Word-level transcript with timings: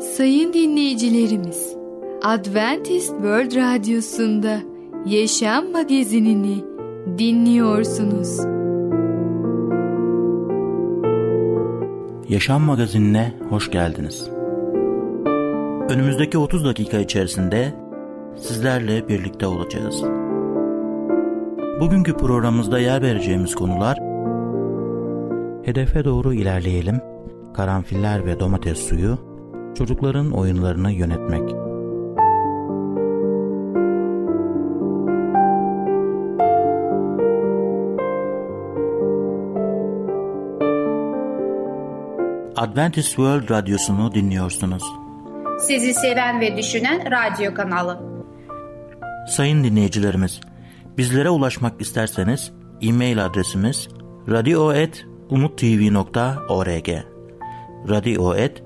Sayın 0.00 0.52
dinleyicilerimiz, 0.52 1.76
Adventist 2.22 3.08
World 3.08 3.56
Radyosu'nda 3.56 4.58
Yaşam 5.06 5.72
Magazinini 5.72 6.64
dinliyorsunuz. 7.18 8.38
Yaşam 12.28 12.62
Magazinine 12.62 13.34
hoş 13.48 13.70
geldiniz. 13.70 14.30
Önümüzdeki 15.88 16.38
30 16.38 16.64
dakika 16.64 16.98
içerisinde 16.98 17.74
sizlerle 18.36 19.08
birlikte 19.08 19.46
olacağız. 19.46 20.02
Bugünkü 21.80 22.16
programımızda 22.16 22.78
yer 22.78 23.02
vereceğimiz 23.02 23.54
konular 23.54 23.98
Hedefe 25.66 26.04
doğru 26.04 26.32
ilerleyelim, 26.32 27.00
karanfiller 27.54 28.26
ve 28.26 28.40
domates 28.40 28.78
suyu, 28.78 29.18
çocukların 29.76 30.30
oyunlarını 30.30 30.92
yönetmek. 30.92 31.66
Adventist 42.56 43.08
World 43.08 43.50
Radyosu'nu 43.50 44.14
dinliyorsunuz. 44.14 44.82
Sizi 45.60 45.94
seven 45.94 46.40
ve 46.40 46.56
düşünen 46.56 47.10
radyo 47.10 47.54
kanalı. 47.54 48.00
Sayın 49.28 49.64
dinleyicilerimiz, 49.64 50.40
bizlere 50.98 51.30
ulaşmak 51.30 51.80
isterseniz 51.80 52.52
e-mail 52.82 53.24
adresimiz 53.24 53.88
radio.umutv.org 54.28 56.88
radio.umutv.org 57.88 58.65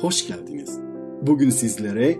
hoş 0.00 0.28
geldiniz. 0.28 0.78
Bugün 1.22 1.50
sizlere 1.50 2.18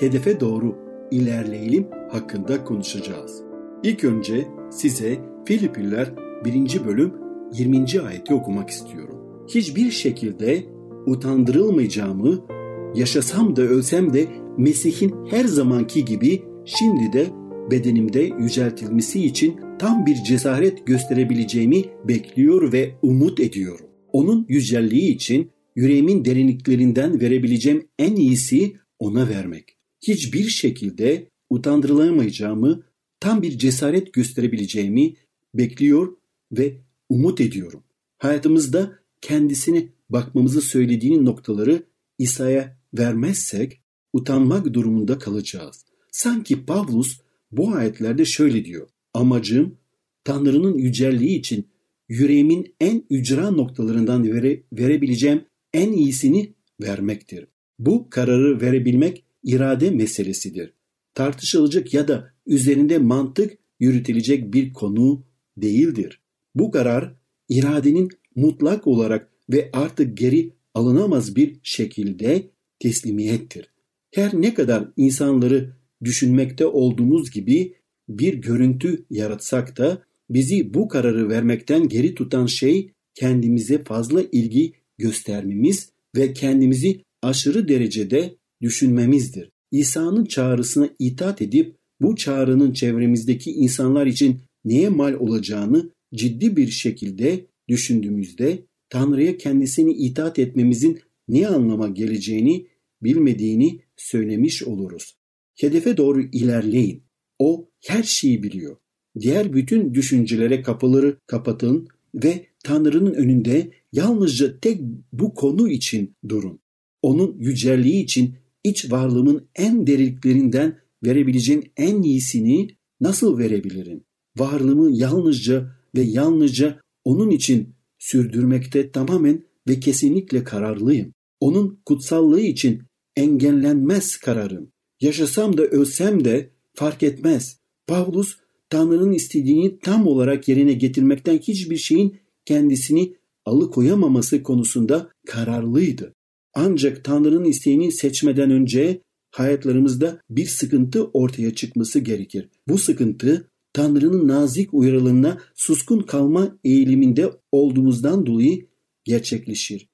hedefe 0.00 0.40
doğru 0.40 0.76
ilerleyelim 1.10 1.86
hakkında 2.10 2.64
konuşacağız. 2.64 3.42
İlk 3.82 4.04
önce 4.04 4.48
size 4.70 5.18
Filipiler 5.44 6.12
1. 6.44 6.84
bölüm 6.86 7.12
20. 7.52 8.00
ayeti 8.08 8.34
okumak 8.34 8.70
istiyorum. 8.70 9.46
Hiçbir 9.48 9.90
şekilde 9.90 10.64
utandırılmayacağımı, 11.06 12.46
yaşasam 12.94 13.56
da 13.56 13.62
ölsem 13.62 14.12
de 14.12 14.26
Mesih'in 14.58 15.14
her 15.30 15.44
zamanki 15.44 16.04
gibi 16.04 16.42
şimdi 16.64 17.12
de 17.12 17.26
bedenimde 17.70 18.20
yüceltilmesi 18.20 19.24
için 19.24 19.60
tam 19.78 20.06
bir 20.06 20.14
cesaret 20.14 20.86
gösterebileceğimi 20.86 21.84
bekliyor 22.08 22.72
ve 22.72 22.90
umut 23.02 23.40
ediyorum. 23.40 23.86
Onun 24.12 24.46
yücelliği 24.48 25.14
için 25.14 25.53
yüreğimin 25.74 26.24
derinliklerinden 26.24 27.20
verebileceğim 27.20 27.88
en 27.98 28.16
iyisi 28.16 28.76
ona 28.98 29.28
vermek. 29.28 29.76
Hiçbir 30.06 30.48
şekilde 30.48 31.30
utandırılamayacağımı, 31.50 32.82
tam 33.20 33.42
bir 33.42 33.58
cesaret 33.58 34.12
gösterebileceğimi 34.12 35.14
bekliyor 35.54 36.16
ve 36.52 36.76
umut 37.08 37.40
ediyorum. 37.40 37.82
Hayatımızda 38.18 38.98
kendisine 39.20 39.88
bakmamızı 40.10 40.60
söylediğini 40.60 41.24
noktaları 41.24 41.82
İsa'ya 42.18 42.76
vermezsek 42.94 43.80
utanmak 44.12 44.74
durumunda 44.74 45.18
kalacağız. 45.18 45.84
Sanki 46.10 46.66
Pavlus 46.66 47.20
bu 47.52 47.74
ayetlerde 47.74 48.24
şöyle 48.24 48.64
diyor. 48.64 48.88
Amacım 49.14 49.78
Tanrı'nın 50.24 50.78
yücelliği 50.78 51.38
için 51.38 51.68
yüreğimin 52.08 52.74
en 52.80 53.02
ücra 53.10 53.50
noktalarından 53.50 54.32
vere, 54.32 54.62
verebileceğim 54.72 55.44
en 55.74 55.92
iyisini 55.92 56.52
vermektir. 56.82 57.46
Bu 57.78 58.10
kararı 58.10 58.60
verebilmek 58.60 59.24
irade 59.42 59.90
meselesidir. 59.90 60.72
Tartışılacak 61.14 61.94
ya 61.94 62.08
da 62.08 62.32
üzerinde 62.46 62.98
mantık 62.98 63.58
yürütülecek 63.80 64.52
bir 64.52 64.72
konu 64.72 65.24
değildir. 65.56 66.20
Bu 66.54 66.70
karar 66.70 67.14
iradenin 67.48 68.08
mutlak 68.36 68.86
olarak 68.86 69.30
ve 69.52 69.70
artık 69.72 70.18
geri 70.18 70.52
alınamaz 70.74 71.36
bir 71.36 71.56
şekilde 71.62 72.50
teslimiyettir. 72.78 73.70
Her 74.10 74.34
ne 74.34 74.54
kadar 74.54 74.88
insanları 74.96 75.76
düşünmekte 76.04 76.66
olduğumuz 76.66 77.30
gibi 77.30 77.74
bir 78.08 78.34
görüntü 78.34 79.04
yaratsak 79.10 79.78
da 79.78 80.02
bizi 80.30 80.74
bu 80.74 80.88
kararı 80.88 81.28
vermekten 81.28 81.88
geri 81.88 82.14
tutan 82.14 82.46
şey 82.46 82.90
kendimize 83.14 83.84
fazla 83.84 84.22
ilgi 84.32 84.72
göstermemiz 84.98 85.90
ve 86.16 86.32
kendimizi 86.32 87.00
aşırı 87.22 87.68
derecede 87.68 88.36
düşünmemizdir. 88.62 89.50
İsa'nın 89.70 90.24
çağrısına 90.24 90.88
itaat 90.98 91.42
edip 91.42 91.76
bu 92.00 92.16
çağrının 92.16 92.72
çevremizdeki 92.72 93.50
insanlar 93.50 94.06
için 94.06 94.40
neye 94.64 94.88
mal 94.88 95.14
olacağını 95.14 95.90
ciddi 96.14 96.56
bir 96.56 96.68
şekilde 96.68 97.46
düşündüğümüzde 97.68 98.66
Tanrı'ya 98.88 99.36
kendisini 99.36 99.92
itaat 99.92 100.38
etmemizin 100.38 101.00
ne 101.28 101.48
anlama 101.48 101.88
geleceğini 101.88 102.66
bilmediğini 103.02 103.80
söylemiş 103.96 104.62
oluruz. 104.62 105.16
Hedefe 105.56 105.96
doğru 105.96 106.22
ilerleyin. 106.22 107.02
O 107.38 107.68
her 107.86 108.02
şeyi 108.02 108.42
biliyor. 108.42 108.76
Diğer 109.20 109.52
bütün 109.52 109.94
düşüncelere 109.94 110.62
kapıları 110.62 111.16
kapatın 111.26 111.88
ve 112.14 112.46
Tanrı'nın 112.64 113.14
önünde 113.14 113.70
yalnızca 113.94 114.60
tek 114.60 114.80
bu 115.12 115.34
konu 115.34 115.68
için 115.68 116.16
durun. 116.28 116.60
Onun 117.02 117.36
yücelliği 117.38 118.04
için 118.04 118.34
iç 118.64 118.90
varlığımın 118.92 119.48
en 119.54 119.86
derinliklerinden 119.86 120.78
verebileceğim 121.04 121.62
en 121.76 122.02
iyisini 122.02 122.68
nasıl 123.00 123.38
verebilirim? 123.38 124.04
Varlığımı 124.38 124.96
yalnızca 124.96 125.76
ve 125.94 126.02
yalnızca 126.02 126.80
onun 127.04 127.30
için 127.30 127.74
sürdürmekte 127.98 128.90
tamamen 128.90 129.44
ve 129.68 129.80
kesinlikle 129.80 130.44
kararlıyım. 130.44 131.14
Onun 131.40 131.80
kutsallığı 131.86 132.40
için 132.40 132.82
engellenmez 133.16 134.16
kararım. 134.16 134.72
Yaşasam 135.00 135.56
da 135.56 135.62
ölsem 135.62 136.24
de 136.24 136.50
fark 136.74 137.02
etmez. 137.02 137.58
Pavlus 137.86 138.36
Tanrı'nın 138.70 139.12
istediğini 139.12 139.78
tam 139.78 140.06
olarak 140.06 140.48
yerine 140.48 140.72
getirmekten 140.72 141.38
hiçbir 141.38 141.76
şeyin 141.76 142.16
kendisini 142.44 143.14
alıkoyamaması 143.44 144.42
konusunda 144.42 145.10
kararlıydı. 145.26 146.14
Ancak 146.54 147.04
Tanrı'nın 147.04 147.44
isteğini 147.44 147.92
seçmeden 147.92 148.50
önce 148.50 149.00
hayatlarımızda 149.30 150.20
bir 150.30 150.46
sıkıntı 150.46 151.04
ortaya 151.04 151.54
çıkması 151.54 151.98
gerekir. 151.98 152.48
Bu 152.68 152.78
sıkıntı 152.78 153.50
Tanrı'nın 153.72 154.28
nazik 154.28 154.74
uyarılarına 154.74 155.40
suskun 155.54 156.00
kalma 156.00 156.58
eğiliminde 156.64 157.30
olduğumuzdan 157.52 158.26
dolayı 158.26 158.66
gerçekleşir. 159.04 159.88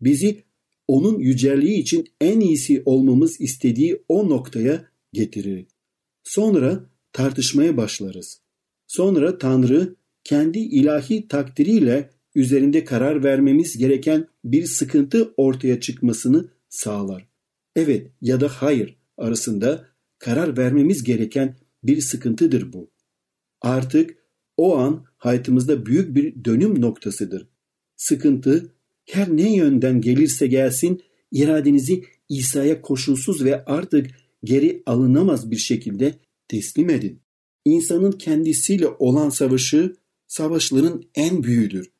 Bizi 0.00 0.44
onun 0.88 1.18
yücelliği 1.18 1.78
için 1.78 2.08
en 2.20 2.40
iyisi 2.40 2.82
olmamız 2.84 3.40
istediği 3.40 4.02
o 4.08 4.28
noktaya 4.28 4.88
getirir. 5.12 5.66
Sonra 6.24 6.90
tartışmaya 7.12 7.76
başlarız. 7.76 8.40
Sonra 8.86 9.38
Tanrı 9.38 9.96
kendi 10.24 10.58
ilahi 10.58 11.28
takdiriyle 11.28 12.10
üzerinde 12.34 12.84
karar 12.84 13.24
vermemiz 13.24 13.78
gereken 13.78 14.26
bir 14.44 14.66
sıkıntı 14.66 15.34
ortaya 15.36 15.80
çıkmasını 15.80 16.48
sağlar. 16.68 17.28
Evet 17.76 18.10
ya 18.20 18.40
da 18.40 18.48
hayır 18.48 18.96
arasında 19.16 19.88
karar 20.18 20.58
vermemiz 20.58 21.04
gereken 21.04 21.56
bir 21.84 22.00
sıkıntıdır 22.00 22.72
bu. 22.72 22.90
Artık 23.60 24.16
o 24.56 24.76
an 24.76 25.04
hayatımızda 25.16 25.86
büyük 25.86 26.14
bir 26.14 26.44
dönüm 26.44 26.80
noktasıdır. 26.80 27.48
Sıkıntı 27.96 28.72
her 29.04 29.36
ne 29.36 29.56
yönden 29.56 30.00
gelirse 30.00 30.46
gelsin 30.46 31.02
iradenizi 31.30 32.04
İsa'ya 32.28 32.82
koşulsuz 32.82 33.44
ve 33.44 33.64
artık 33.64 34.10
geri 34.44 34.82
alınamaz 34.86 35.50
bir 35.50 35.56
şekilde 35.56 36.14
teslim 36.48 36.90
edin. 36.90 37.20
İnsanın 37.64 38.12
kendisiyle 38.12 38.88
olan 38.88 39.28
savaşı 39.28 39.96
savaşların 40.26 41.02
en 41.14 41.42
büyüğüdür. 41.42 41.90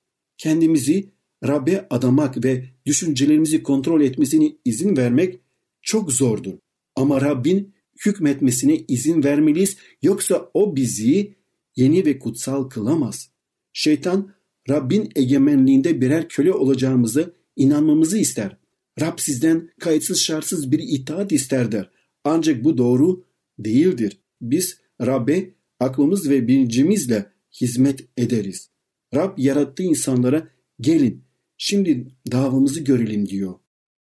Kendimizi 0.42 1.08
Rab'be 1.46 1.86
adamak 1.90 2.44
ve 2.44 2.64
düşüncelerimizi 2.86 3.62
kontrol 3.62 4.00
etmesini 4.00 4.56
izin 4.64 4.96
vermek 4.96 5.40
çok 5.82 6.12
zordur. 6.12 6.52
Ama 6.96 7.20
Rabbin 7.20 7.72
hükmetmesine 8.06 8.84
izin 8.88 9.24
vermeliyiz 9.24 9.76
yoksa 10.02 10.50
o 10.54 10.76
bizi 10.76 11.34
yeni 11.76 12.06
ve 12.06 12.18
kutsal 12.18 12.64
kılamaz. 12.68 13.30
Şeytan 13.72 14.32
Rabbin 14.70 15.10
egemenliğinde 15.16 16.00
birer 16.00 16.28
köle 16.28 16.52
olacağımızı 16.52 17.34
inanmamızı 17.56 18.18
ister. 18.18 18.56
Rab 19.00 19.18
sizden 19.18 19.70
kayıtsız 19.80 20.20
şartsız 20.20 20.72
bir 20.72 20.78
itaat 20.78 21.32
ister 21.32 21.72
der. 21.72 21.90
Ancak 22.24 22.64
bu 22.64 22.78
doğru 22.78 23.24
değildir. 23.58 24.18
Biz 24.40 24.80
Rab'be 25.00 25.50
aklımız 25.80 26.30
ve 26.30 26.48
bilincimizle 26.48 27.26
hizmet 27.60 28.04
ederiz. 28.16 28.71
Rab 29.14 29.38
yarattığı 29.38 29.82
insanlara 29.82 30.48
gelin 30.80 31.24
şimdi 31.58 32.06
davamızı 32.32 32.80
görelim 32.80 33.28
diyor. 33.28 33.54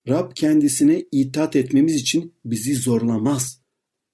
Rab 0.08 0.32
kendisine 0.34 1.04
itaat 1.12 1.56
etmemiz 1.56 1.94
için 1.94 2.34
bizi 2.44 2.74
zorlamaz. 2.74 3.60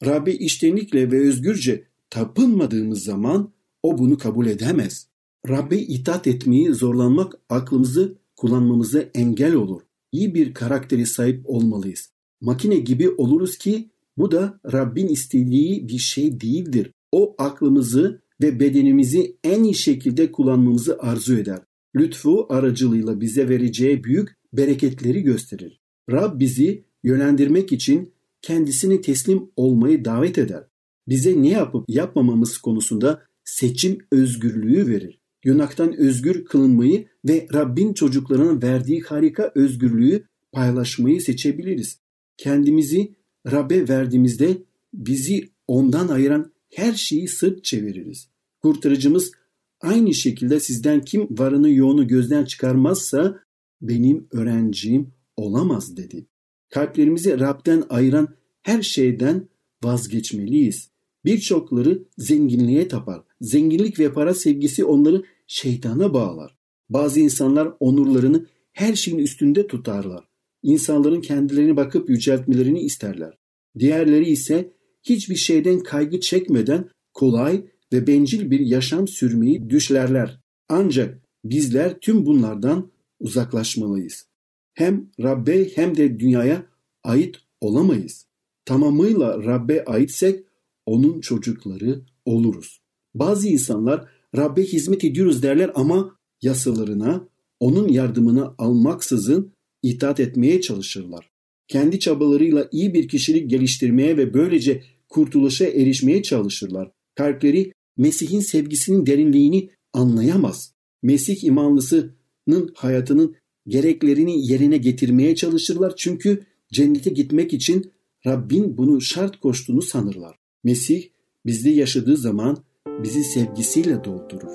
Rab'be 0.05 0.33
iştenlikle 0.33 1.13
ve 1.13 1.21
özgürce 1.21 1.85
tapınmadığımız 2.11 3.05
zaman 3.05 3.53
o 3.83 3.99
bunu 3.99 4.19
kabul 4.19 4.47
edemez. 4.47 5.09
Rab'be 5.49 5.79
itaat 5.79 6.27
etmeyi 6.27 6.75
zorlanmak 6.75 7.35
aklımızı 7.49 8.19
kullanmamıza 8.37 9.01
engel 9.01 9.55
olur. 9.55 9.83
İyi 10.13 10.35
bir 10.35 10.55
karakteri 10.55 11.07
sahip 11.07 11.51
olmalıyız. 11.51 12.11
Makine 12.41 12.77
gibi 12.77 13.11
oluruz 13.11 13.59
ki 13.59 13.91
bu 14.19 14.31
da 14.31 14.61
Rabbin 14.73 15.09
istediği 15.09 15.89
bir 15.89 15.99
şey 15.99 16.41
değildir. 16.41 16.93
O 17.13 17.35
aklımızı 17.39 18.23
ve 18.43 18.61
bedenimizi 18.61 19.37
en 19.45 19.63
iyi 19.63 19.75
şekilde 19.75 20.33
kullanmamızı 20.33 20.99
arzu 20.99 21.39
eder. 21.39 21.59
Lütfu 21.97 22.47
aracılığıyla 22.49 23.21
bize 23.21 23.49
vereceği 23.49 24.05
büyük 24.05 24.29
bereketleri 24.53 25.23
gösterir. 25.23 25.81
Rab 26.11 26.41
bizi 26.41 26.85
yönlendirmek 27.05 27.73
için 27.73 28.13
kendisini 28.43 29.01
teslim 29.01 29.51
olmayı 29.57 30.05
davet 30.05 30.39
eder. 30.39 30.65
Bize 31.09 31.43
ne 31.43 31.49
yapıp 31.49 31.85
yapmamamız 31.89 32.59
konusunda 32.59 33.23
seçim 33.45 33.99
özgürlüğü 34.13 34.87
verir. 34.87 35.21
Yunaktan 35.45 35.97
özgür 35.97 36.45
kılınmayı 36.45 37.07
ve 37.29 37.47
Rabbin 37.55 37.95
çocuklarına 37.95 38.63
verdiği 38.63 39.01
harika 39.01 39.53
özgürlüğü 39.55 40.25
paylaşmayı 40.53 41.21
seçebiliriz. 41.21 41.99
Kendimizi 42.37 43.15
Rab'be 43.53 43.89
verdiğimizde 43.89 44.63
bizi 44.95 45.49
ondan 45.69 46.09
ayıran 46.09 46.53
her 46.75 46.93
şeyi 46.93 47.29
sırt 47.29 47.65
çeviririz. 47.65 48.29
Kurtarıcımız 48.63 49.33
aynı 49.81 50.15
şekilde 50.15 50.61
sizden 50.61 51.01
kim 51.01 51.27
varını 51.31 51.71
yoğunu 51.71 52.09
gözden 52.09 52.45
çıkarmazsa 52.45 53.41
benim 53.81 54.29
öğrencim 54.33 55.13
olamaz 55.37 55.97
dedi. 55.97 56.27
Kalplerimizi 56.71 57.41
Rab'den 57.41 57.85
ayıran 57.89 58.29
her 58.63 58.83
şeyden 58.83 59.49
vazgeçmeliyiz. 59.85 60.91
Birçokları 61.25 62.03
zenginliğe 62.19 62.89
tapar. 62.89 63.23
Zenginlik 63.41 63.99
ve 63.99 64.13
para 64.13 64.35
sevgisi 64.35 64.85
onları 64.85 65.23
şeytana 65.47 66.15
bağlar. 66.15 66.57
Bazı 66.89 67.21
insanlar 67.21 67.73
onurlarını 67.81 68.47
her 68.73 68.95
şeyin 68.95 69.19
üstünde 69.19 69.67
tutarlar. 69.67 70.29
İnsanların 70.63 71.21
kendilerini 71.21 71.77
bakıp 71.77 72.11
yüceltmelerini 72.11 72.81
isterler. 72.81 73.39
Diğerleri 73.79 74.31
ise 74.31 74.73
hiçbir 75.09 75.37
şeyden 75.37 75.81
kaygı 75.81 76.21
çekmeden 76.21 76.89
kolay 77.15 77.65
ve 77.93 78.07
bencil 78.07 78.51
bir 78.51 78.61
yaşam 78.61 79.09
sürmeyi 79.09 79.71
düşlerler. 79.71 80.41
Ancak 80.69 81.23
bizler 81.45 81.99
tüm 82.01 82.27
bunlardan 82.27 82.91
uzaklaşmalıyız. 83.21 84.27
Hem 84.75 85.11
Rabbe 85.23 85.69
hem 85.75 85.97
de 85.97 86.19
dünyaya 86.19 86.67
ait 87.05 87.37
olamayız. 87.61 88.27
Tamamıyla 88.65 89.45
Rabbe 89.45 89.85
aitsek 89.85 90.45
onun 90.87 91.21
çocukları 91.21 92.01
oluruz. 92.25 92.81
Bazı 93.15 93.49
insanlar 93.49 94.09
Rabbe 94.37 94.63
hizmet 94.63 95.05
ediyoruz 95.05 95.43
derler 95.43 95.71
ama 95.75 96.19
yasalarına, 96.43 97.29
onun 97.61 97.89
yardımını 97.89 98.55
almaksızın 98.59 99.53
itaat 99.83 100.21
etmeye 100.21 100.61
çalışırlar. 100.61 101.31
Kendi 101.69 102.01
çabalarıyla 102.01 102.69
iyi 102.73 102.95
bir 102.95 103.09
kişilik 103.09 103.51
geliştirmeye 103.51 104.17
ve 104.17 104.35
böylece 104.35 104.83
kurtuluşa 105.17 105.65
erişmeye 105.65 106.23
çalışırlar. 106.23 106.91
Kalpleri 107.15 107.73
Mesih'in 107.97 108.41
sevgisinin 108.41 109.07
derinliğini 109.07 109.71
anlayamaz. 109.93 110.73
Mesih 111.03 111.45
imanlısının 111.45 112.73
hayatının 112.75 113.37
gereklerini 113.67 114.53
yerine 114.53 114.77
getirmeye 114.77 115.35
çalışırlar 115.35 115.97
çünkü 115.97 116.45
cennete 116.73 117.11
gitmek 117.11 117.53
için 117.53 117.93
Rabbin 118.27 118.79
bunu 118.79 119.01
şart 119.01 119.41
koştuğunu 119.41 119.83
sanırlar. 119.83 120.37
Mesih 120.65 121.09
bizde 121.47 121.71
yaşadığı 121.71 122.17
zaman 122.17 122.57
bizi 123.03 123.25
sevgisiyle 123.25 124.05
doldurur. 124.05 124.53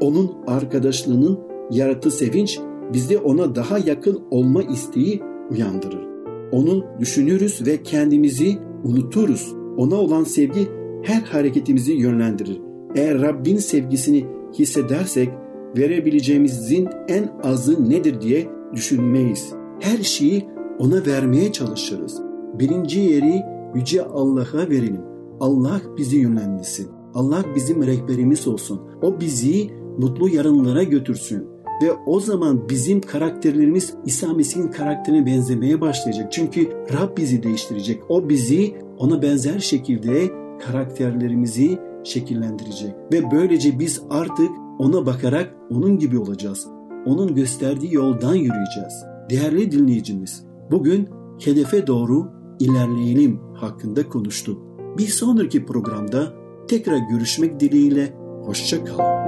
Onun 0.00 0.32
arkadaşlığının 0.46 1.38
yarattığı 1.70 2.10
sevinç 2.10 2.58
bizde 2.92 3.18
ona 3.18 3.54
daha 3.54 3.78
yakın 3.78 4.22
olma 4.30 4.62
isteği 4.62 5.22
uyandırır. 5.50 6.08
Onu 6.52 6.84
düşünürüz 7.00 7.66
ve 7.66 7.82
kendimizi 7.82 8.58
unuturuz. 8.84 9.58
Ona 9.78 9.94
olan 9.94 10.24
sevgi 10.24 10.68
her 11.02 11.22
hareketimizi 11.22 11.92
yönlendirir. 11.92 12.60
Eğer 12.94 13.20
Rabbin 13.20 13.56
sevgisini 13.56 14.26
hissedersek 14.58 15.28
verebileceğimizin 15.76 16.88
en 17.08 17.30
azı 17.42 17.90
nedir 17.90 18.20
diye 18.20 18.48
düşünmeyiz. 18.74 19.52
Her 19.80 19.98
şeyi 20.02 20.48
ona 20.78 21.06
vermeye 21.06 21.52
çalışırız. 21.52 22.22
Birinci 22.58 23.00
yeri 23.00 23.42
Yüce 23.74 24.04
Allah'a 24.04 24.70
verelim. 24.70 25.00
Allah 25.40 25.80
bizi 25.96 26.16
yönlendirsin. 26.16 26.88
Allah 27.14 27.44
bizim 27.54 27.82
rehberimiz 27.82 28.48
olsun. 28.48 28.80
O 29.02 29.20
bizi 29.20 29.70
mutlu 29.98 30.28
yarınlara 30.28 30.82
götürsün. 30.82 31.44
Ve 31.82 31.92
o 32.06 32.20
zaman 32.20 32.68
bizim 32.68 33.00
karakterlerimiz 33.00 33.94
İsa 34.04 34.34
Mesih'in 34.34 34.68
karakterine 34.68 35.26
benzemeye 35.26 35.80
başlayacak. 35.80 36.32
Çünkü 36.32 36.68
Rab 36.68 37.16
bizi 37.16 37.42
değiştirecek. 37.42 38.00
O 38.08 38.28
bizi 38.28 38.74
ona 38.98 39.22
benzer 39.22 39.58
şekilde 39.58 40.30
karakterlerimizi 40.66 41.78
şekillendirecek. 42.04 42.94
Ve 43.12 43.30
böylece 43.30 43.78
biz 43.78 44.02
artık 44.10 44.50
ona 44.78 45.06
bakarak 45.06 45.54
onun 45.70 45.98
gibi 45.98 46.18
olacağız. 46.18 46.66
Onun 47.06 47.34
gösterdiği 47.34 47.94
yoldan 47.94 48.34
yürüyeceğiz. 48.34 49.04
Değerli 49.30 49.72
dinleyicimiz, 49.72 50.44
bugün 50.70 51.08
hedefe 51.44 51.86
doğru 51.86 52.28
ilerleyelim 52.60 53.40
hakkında 53.54 54.08
konuştuk. 54.08 54.62
Bir 54.98 55.06
sonraki 55.06 55.66
programda 55.66 56.32
tekrar 56.68 56.98
görüşmek 57.10 57.60
dileğiyle 57.60 58.14
hoşça 58.44 58.84
kalın. 58.84 59.27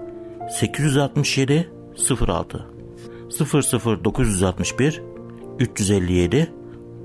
867 0.51 1.69
06 1.95 2.65
00961 3.29 5.01
357 5.59 6.47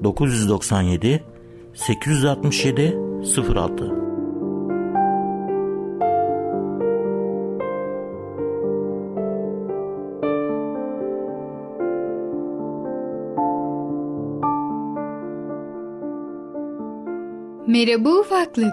997 0.02 1.20
867 1.74 2.94
06 3.22 4.06
Merhaba 17.66 18.08
ufaklık. 18.08 18.72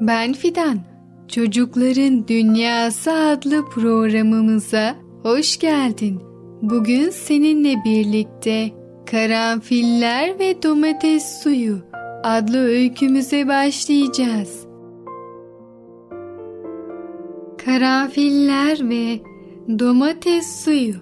Ben 0.00 0.32
Fidan. 0.32 0.95
Çocukların 1.28 2.28
Dünyası 2.28 3.12
adlı 3.12 3.64
programımıza 3.64 4.96
hoş 5.22 5.58
geldin. 5.58 6.20
Bugün 6.62 7.10
seninle 7.10 7.74
birlikte 7.84 8.70
Karanfiller 9.10 10.38
ve 10.38 10.62
Domates 10.62 11.42
Suyu 11.42 11.78
adlı 12.24 12.58
öykümüze 12.58 13.48
başlayacağız. 13.48 14.66
karanfiller 17.66 18.88
ve 18.88 19.20
domates 19.78 20.64
suyu. 20.64 20.94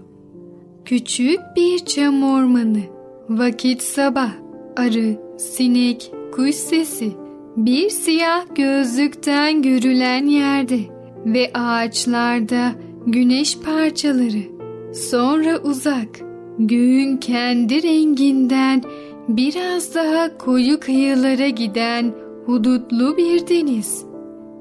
Küçük 0.85 1.41
bir 1.57 1.79
çam 1.79 2.23
ormanı. 2.23 2.81
Vakit 3.29 3.83
sabah. 3.83 4.31
Arı, 4.77 5.17
sinek, 5.39 6.13
kuş 6.33 6.55
sesi. 6.55 7.13
Bir 7.57 7.91
siyah 7.91 8.45
gözlükten 8.55 9.63
görülen 9.63 10.27
yerde 10.27 10.81
ve 11.27 11.51
ağaçlarda 11.55 12.73
güneş 13.07 13.59
parçaları. 13.59 14.43
Sonra 14.95 15.59
uzak, 15.59 16.21
göğün 16.59 17.17
kendi 17.17 17.83
renginden 17.83 18.83
biraz 19.29 19.95
daha 19.95 20.39
koyu 20.39 20.81
kıyılara 20.81 21.49
giden 21.49 22.15
hudutlu 22.47 23.17
bir 23.17 23.49
deniz. 23.49 24.05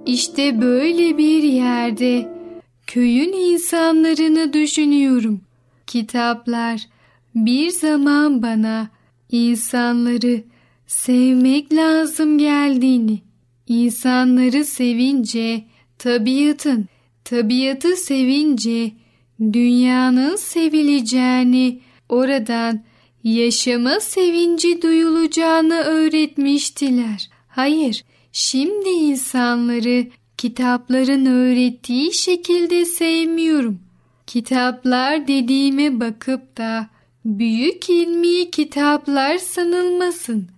İşte 0.06 0.62
böyle 0.62 1.18
bir 1.18 1.44
yerde 1.44 2.34
köyün 2.88 3.34
insanlarını 3.34 4.54
düşünüyorum. 4.54 5.42
Kitaplar 5.88 6.82
bir 7.36 7.70
zaman 7.70 8.44
bana 8.44 8.88
insanları 9.32 10.53
sevmek 10.94 11.74
lazım 11.74 12.38
geldiğini, 12.38 13.22
insanları 13.68 14.66
sevince 14.66 15.64
tabiatın, 15.98 16.86
tabiatı 17.24 17.96
sevince 17.96 18.92
dünyanın 19.40 20.36
sevileceğini, 20.36 21.80
oradan 22.10 22.84
yaşama 23.24 24.00
sevinci 24.00 24.82
duyulacağını 24.82 25.76
öğretmiştiler. 25.76 27.30
Hayır, 27.48 28.04
şimdi 28.32 28.90
insanları 28.90 30.08
kitapların 30.38 31.26
öğrettiği 31.26 32.14
şekilde 32.14 32.86
sevmiyorum. 32.86 33.80
Kitaplar 34.28 35.28
dediğime 35.28 36.00
bakıp 36.00 36.58
da 36.58 36.88
büyük 37.26 37.90
ilmi 37.90 38.52
kitaplar 38.52 39.38
sanılmasın. 39.38 40.54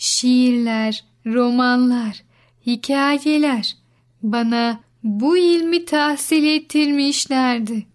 Şiirler, 0.00 1.04
romanlar, 1.26 2.22
hikayeler 2.66 3.76
bana 4.22 4.80
bu 5.02 5.36
ilmi 5.36 5.84
tahsil 5.84 6.44
ettirmişlerdi. 6.44 7.86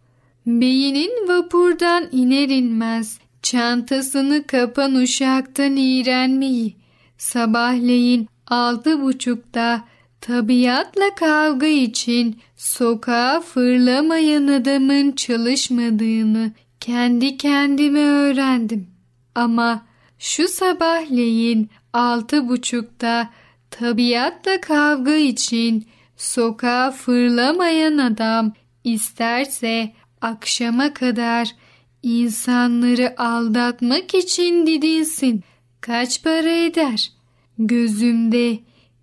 Beyinin 0.45 1.27
vapurdan 1.27 2.07
iner 2.11 2.49
inmez 2.49 3.19
çantasını 3.41 4.47
kapan 4.47 4.95
uşaktan 4.95 5.75
iğrenmeyi, 5.75 6.75
sabahleyin 7.17 8.27
altı 8.47 9.01
buçukta 9.01 9.85
tabiatla 10.21 11.15
kavga 11.15 11.67
için 11.67 12.39
sokağa 12.57 13.41
fırlamayan 13.41 14.47
adamın 14.47 15.11
çalışmadığını 15.11 16.51
kendi 16.79 17.37
kendime 17.37 18.05
öğrendim. 18.05 18.87
Ama 19.35 19.85
şu 20.19 20.47
sabahleyin 20.47 21.69
altı 21.95 22.49
buçukta 22.49 23.29
tabiatla 23.71 24.61
kavga 24.61 25.15
için 25.15 25.87
sokağa 26.17 26.91
fırlamayan 26.91 27.97
adam 27.97 28.53
isterse 28.83 29.93
akşama 30.21 30.93
kadar 30.93 31.55
insanları 32.03 33.21
aldatmak 33.21 34.15
için 34.15 34.67
didinsin. 34.67 35.43
Kaç 35.81 36.23
para 36.23 36.51
eder? 36.51 37.11
Gözümde 37.59 38.59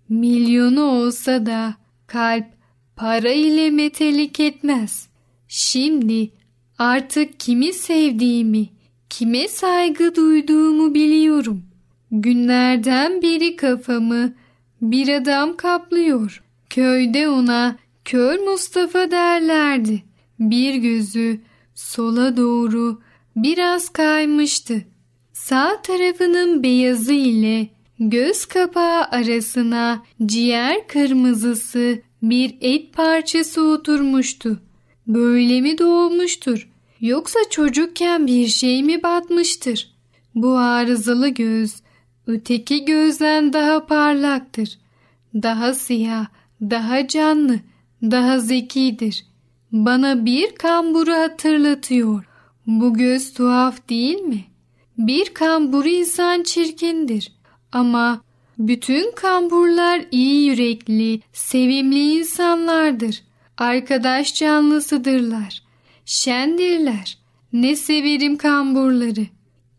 milyonu 0.09 0.83
olsa 0.83 1.45
da 1.45 1.73
kalp 2.07 2.45
para 2.95 3.31
ile 3.31 3.69
metelik 3.69 4.39
etmez. 4.39 5.07
Şimdi 5.47 6.31
artık 6.77 7.39
kimi 7.39 7.73
sevdiğimi, 7.73 8.69
kime 9.09 9.47
saygı 9.47 10.15
duyduğumu 10.15 10.93
biliyorum. 10.93 11.72
Günlerden 12.15 13.21
beri 13.21 13.55
kafamı 13.55 14.33
bir 14.81 15.07
adam 15.13 15.57
kaplıyor. 15.57 16.43
Köyde 16.69 17.29
ona 17.29 17.75
Kör 18.05 18.39
Mustafa 18.39 19.11
derlerdi. 19.11 20.03
Bir 20.39 20.75
gözü 20.75 21.39
sola 21.75 22.37
doğru 22.37 23.01
biraz 23.35 23.89
kaymıştı. 23.89 24.81
Sağ 25.33 25.81
tarafının 25.81 26.63
beyazı 26.63 27.13
ile 27.13 27.67
göz 27.99 28.45
kapağı 28.45 29.03
arasına 29.03 30.03
ciğer 30.25 30.87
kırmızısı 30.87 32.01
bir 32.21 32.55
et 32.61 32.93
parçası 32.93 33.63
oturmuştu. 33.63 34.61
Böyle 35.07 35.61
mi 35.61 35.77
doğmuştur? 35.77 36.69
Yoksa 37.01 37.39
çocukken 37.49 38.27
bir 38.27 38.47
şey 38.47 38.83
mi 38.83 39.03
batmıştır? 39.03 39.93
Bu 40.35 40.57
arızalı 40.57 41.27
göz 41.29 41.82
öteki 42.27 42.85
gözden 42.85 43.53
daha 43.53 43.85
parlaktır. 43.85 44.77
Daha 45.33 45.73
siyah, 45.73 46.25
daha 46.61 47.07
canlı, 47.07 47.59
daha 48.01 48.39
zekidir. 48.39 49.25
Bana 49.71 50.25
bir 50.25 50.55
kamburu 50.55 51.13
hatırlatıyor. 51.13 52.23
Bu 52.67 52.93
göz 52.93 53.33
tuhaf 53.33 53.89
değil 53.89 54.19
mi? 54.19 54.43
Bir 54.97 55.33
kamburu 55.33 55.87
insan 55.87 56.43
çirkindir. 56.43 57.31
Ama 57.71 58.21
bütün 58.57 59.11
kamburlar 59.15 60.05
iyi 60.11 60.45
yürekli, 60.45 61.21
sevimli 61.33 62.13
insanlardır. 62.13 63.23
Arkadaş 63.57 64.35
canlısıdırlar. 64.35 65.63
Şendirler. 66.05 67.17
Ne 67.53 67.75
severim 67.75 68.37
kamburları. 68.37 69.25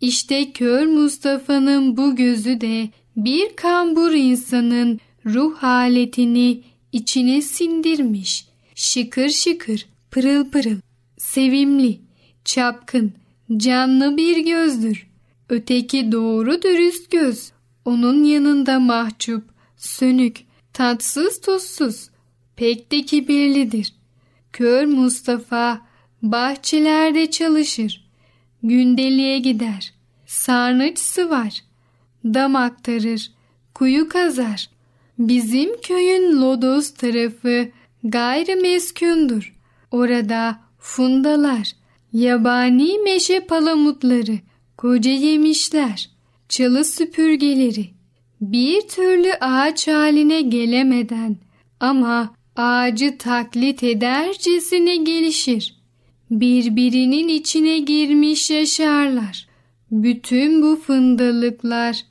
İşte 0.05 0.53
kör 0.53 0.87
Mustafa'nın 0.87 1.97
bu 1.97 2.17
gözü 2.17 2.61
de 2.61 2.89
bir 3.17 3.57
kambur 3.57 4.13
insanın 4.13 5.01
ruh 5.27 5.57
haletini 5.57 6.63
içine 6.93 7.43
sindirmiş. 7.43 8.47
Şıkır 8.75 9.29
şıkır, 9.29 9.87
pırıl 10.11 10.51
pırıl, 10.51 10.77
sevimli, 11.19 12.01
çapkın, 12.45 13.13
canlı 13.57 14.17
bir 14.17 14.37
gözdür. 14.37 15.07
Öteki 15.49 16.13
doğru 16.13 16.63
dürüst 16.63 17.11
göz. 17.11 17.53
Onun 17.85 18.25
yanında 18.25 18.81
mahcup, 18.81 19.45
sönük, 19.77 20.45
tatsız 20.73 21.41
tuzsuz, 21.41 22.11
pek 22.57 22.93
de 22.93 23.03
kibirlidir. 23.03 23.93
Kör 24.53 24.85
Mustafa 24.85 25.81
bahçelerde 26.23 27.31
çalışır. 27.31 28.05
Gündeliğe 28.63 29.39
gider. 29.39 29.94
Sarnıç 30.35 30.99
sıvar. 30.99 31.65
Dam 32.25 32.57
aktarır. 32.57 33.31
Kuyu 33.75 34.09
kazar. 34.09 34.71
Bizim 35.19 35.81
köyün 35.81 36.43
Lodos 36.43 36.95
tarafı 36.95 37.69
gayrimeskundur. 38.05 39.55
Orada 39.91 40.61
fundalar, 40.79 41.73
yabani 42.13 42.99
meşe 42.99 43.41
palamutları, 43.41 44.39
koca 44.77 45.11
yemişler, 45.11 46.11
çalı 46.49 46.85
süpürgeleri 46.85 47.91
bir 48.41 48.81
türlü 48.81 49.33
ağaç 49.41 49.89
haline 49.89 50.43
gelemeden 50.43 51.37
ama 51.81 52.35
ağacı 52.57 53.19
taklit 53.19 53.83
edercesine 53.83 54.97
gelişir. 54.97 55.77
Birbirinin 56.31 57.29
içine 57.29 57.79
girmiş 57.79 58.51
yaşarlar. 58.51 59.54
Bütün 59.91 60.63
bu 60.63 60.77
fındalıklar 60.77 62.05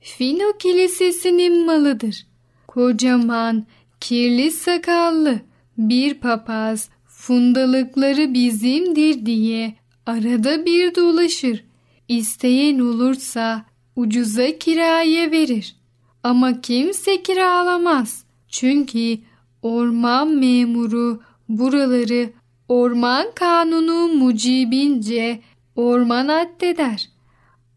Fino 0.00 0.52
Kilisesi'nin 0.58 1.66
malıdır. 1.66 2.26
Kocaman, 2.66 3.66
kirli 4.00 4.50
sakallı 4.50 5.40
bir 5.78 6.14
papaz 6.14 6.88
fundalıkları 7.06 8.34
bizimdir 8.34 9.26
diye 9.26 9.74
arada 10.06 10.66
bir 10.66 10.94
dolaşır. 10.94 11.64
İsteyen 12.08 12.78
olursa 12.78 13.64
ucuza 13.96 14.58
kiraya 14.58 15.30
verir. 15.30 15.76
Ama 16.22 16.60
kimse 16.60 17.22
kiralamaz. 17.22 18.24
Çünkü 18.48 19.18
orman 19.62 20.28
memuru 20.28 21.20
buraları 21.48 22.30
orman 22.68 23.26
kanunu 23.34 24.08
mucibince 24.08 25.40
orman 25.76 26.28
addeder. 26.28 27.08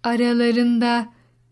Aralarında 0.03 1.07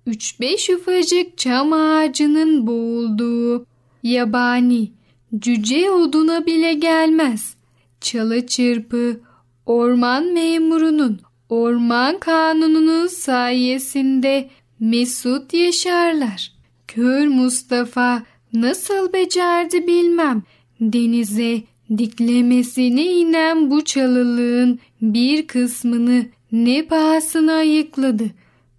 üç 0.05 0.39
beş 0.39 0.69
ufacık 0.69 1.37
çam 1.37 1.73
ağacının 1.73 2.67
boğulduğu 2.67 3.65
yabani 4.03 4.91
cüce 5.39 5.91
oduna 5.91 6.45
bile 6.45 6.73
gelmez. 6.73 7.55
Çalı 8.01 8.47
çırpı 8.47 9.19
orman 9.65 10.33
memurunun 10.33 11.19
orman 11.49 12.19
kanununun 12.19 13.07
sayesinde 13.07 14.49
mesut 14.79 15.53
yaşarlar. 15.53 16.51
Kör 16.87 17.27
Mustafa 17.27 18.23
nasıl 18.53 19.13
becerdi 19.13 19.87
bilmem. 19.87 20.43
Denize 20.81 21.61
diklemesine 21.97 23.03
inen 23.03 23.71
bu 23.71 23.83
çalılığın 23.83 24.79
bir 25.01 25.47
kısmını 25.47 26.25
ne 26.51 26.85
pahasına 26.85 27.53
ayıkladı 27.53 28.31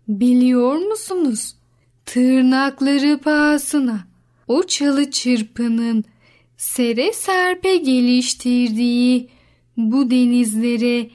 biliyor 0.09 0.76
musunuz? 0.76 1.54
Tırnakları 2.04 3.18
pahasına 3.18 4.04
o 4.49 4.62
çalı 4.62 5.11
çırpının 5.11 6.04
sere 6.56 7.12
serpe 7.12 7.76
geliştirdiği 7.76 9.28
bu 9.76 10.11
denizlere 10.11 11.11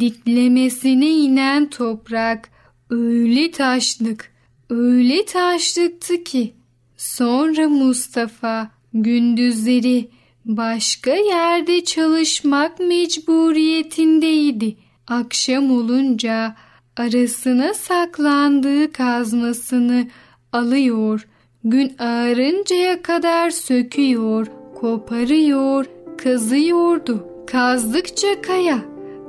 diklemesine 0.00 1.10
inen 1.10 1.70
toprak 1.70 2.50
öyle 2.90 3.50
taşlık, 3.50 4.32
öyle 4.70 5.24
taşlıktı 5.24 6.24
ki 6.24 6.54
sonra 6.96 7.68
Mustafa 7.68 8.70
gündüzleri 8.94 10.08
başka 10.44 11.14
yerde 11.14 11.84
çalışmak 11.84 12.80
mecburiyetindeydi. 12.80 14.76
Akşam 15.06 15.70
olunca 15.70 16.56
arasına 16.96 17.74
saklandığı 17.74 18.92
kazmasını 18.92 20.06
alıyor, 20.52 21.28
gün 21.64 21.92
ağarıncaya 21.98 23.02
kadar 23.02 23.50
söküyor, 23.50 24.46
koparıyor, 24.74 25.86
kazıyordu. 26.18 27.26
Kazdıkça 27.46 28.42
kaya, 28.42 28.78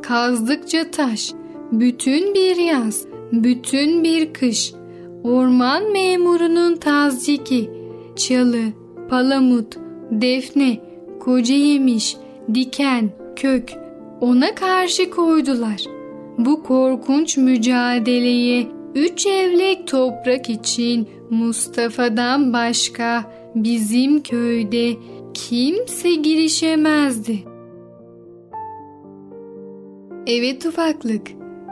kazdıkça 0.01 0.91
taş, 0.91 1.33
bütün 1.71 2.33
bir 2.33 2.55
yaz, 2.55 3.05
bütün 3.31 4.03
bir 4.03 4.33
kış, 4.33 4.73
orman 5.23 5.91
memurunun 5.91 6.75
tazciki, 6.75 7.71
çalı, 8.15 8.63
palamut, 9.09 9.77
defne, 10.11 10.81
koca 11.19 11.55
yemiş, 11.55 12.17
diken, 12.53 13.09
kök 13.35 13.69
ona 14.21 14.55
karşı 14.55 15.09
koydular. 15.09 15.96
Bu 16.37 16.63
korkunç 16.63 17.37
mücadeleye 17.37 18.67
üç 18.95 19.25
evlek 19.25 19.87
toprak 19.87 20.49
için 20.49 21.09
Mustafa'dan 21.29 22.53
başka 22.53 23.31
bizim 23.55 24.23
köyde 24.23 24.93
kimse 25.33 26.15
girişemezdi. 26.15 27.39
Evet 30.27 30.65
ufaklık, 30.65 31.27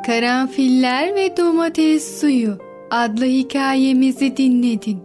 Karanfiller 0.06 1.16
ve 1.16 1.38
Domates 1.38 2.22
Suyu 2.22 2.58
adlı 2.92 3.26
hikayemizi 3.26 4.38
dinledin. 4.38 5.00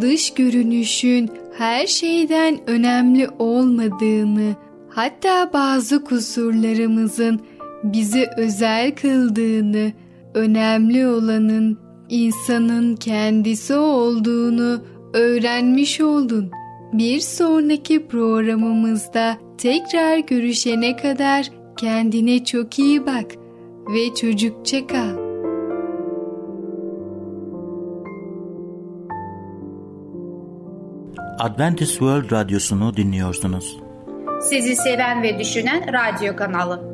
Dış 0.00 0.34
görünüşün 0.34 1.30
her 1.58 1.86
şeyden 1.86 2.58
önemli 2.66 3.28
olmadığını, 3.38 4.54
hatta 4.88 5.52
bazı 5.52 6.04
kusurlarımızın 6.04 7.40
bizi 7.84 8.30
özel 8.36 8.94
kıldığını, 8.94 9.92
önemli 10.34 11.06
olanın 11.06 11.78
insanın 12.08 12.96
kendisi 12.96 13.74
olduğunu 13.74 14.82
öğrenmiş 15.14 16.00
oldun. 16.00 16.50
Bir 16.92 17.20
sonraki 17.20 18.06
programımızda 18.06 19.36
tekrar 19.58 20.18
görüşene 20.18 20.96
kadar 20.96 21.50
kendine 21.76 22.44
çok 22.44 22.78
iyi 22.78 23.06
bak 23.06 23.26
ve 23.88 24.14
çocukça 24.14 24.86
kal. 24.86 25.24
Adventist 31.38 31.90
World 31.90 32.32
Radyosu'nu 32.32 32.96
dinliyorsunuz. 32.96 33.78
Sizi 34.40 34.76
seven 34.76 35.22
ve 35.22 35.38
düşünen 35.38 35.84
radyo 35.92 36.36
kanalı. 36.36 36.93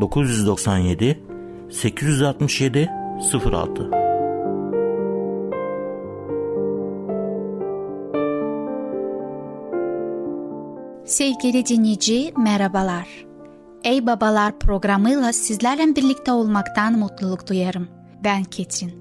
997 0.00 1.18
867 1.70 2.90
06 3.52 3.90
Sevgili 11.04 11.66
dinleyici 11.66 12.32
merhabalar. 12.36 13.08
Ey 13.84 14.06
Babalar 14.06 14.58
programıyla 14.58 15.32
sizlerle 15.32 15.96
birlikte 15.96 16.32
olmaktan 16.32 16.98
mutluluk 16.98 17.48
duyarım. 17.48 17.88
Ben 18.24 18.44
Ketrin. 18.44 18.92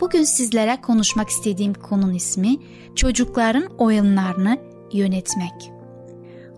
Bugün 0.00 0.22
sizlere 0.22 0.80
konuşmak 0.80 1.28
istediğim 1.28 1.74
konunun 1.74 2.14
ismi 2.14 2.56
çocukların 2.94 3.64
oyunlarını 3.78 4.58
yönetmek. 4.92 5.72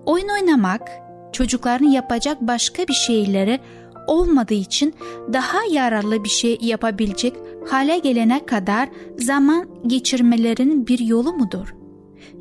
Oyun 0.06 0.28
oynamak, 0.28 1.05
çocukların 1.36 1.86
yapacak 1.86 2.40
başka 2.40 2.88
bir 2.88 2.92
şeyleri 2.92 3.60
olmadığı 4.06 4.54
için 4.54 4.94
daha 5.32 5.58
yararlı 5.70 6.24
bir 6.24 6.28
şey 6.28 6.58
yapabilecek 6.60 7.34
hale 7.70 7.98
gelene 7.98 8.46
kadar 8.46 8.88
zaman 9.18 9.68
geçirmelerinin 9.86 10.86
bir 10.86 10.98
yolu 10.98 11.32
mudur? 11.32 11.74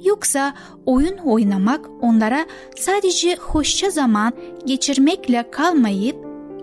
Yoksa 0.03 0.53
oyun 0.86 1.17
oynamak 1.17 1.89
onlara 2.01 2.45
sadece 2.75 3.36
hoşça 3.36 3.89
zaman 3.89 4.34
geçirmekle 4.65 5.51
kalmayıp 5.51 6.15